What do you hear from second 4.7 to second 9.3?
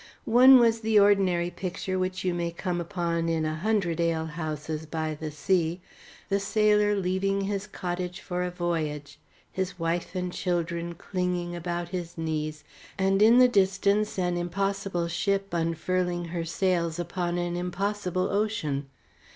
by the sea: the sailor leaving his cottage for a voyage,